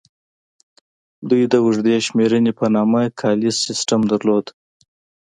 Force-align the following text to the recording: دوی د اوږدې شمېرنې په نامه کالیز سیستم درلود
دوی 1.29 1.43
د 1.51 1.53
اوږدې 1.63 1.97
شمېرنې 2.07 2.51
په 2.59 2.65
نامه 2.75 3.01
کالیز 3.21 3.55
سیستم 3.67 4.01
درلود 4.11 4.45